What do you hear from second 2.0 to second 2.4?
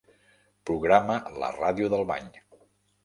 bany.